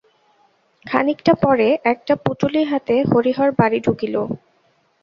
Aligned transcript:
খানিকটা 0.85 1.33
পরে 1.43 1.67
একটা 1.85 2.13
পুটুলি 2.23 2.61
হাতে 2.63 2.95
হরিহর 3.09 3.49
বাড়ি 3.59 3.79
ঢুকিল। 3.85 4.15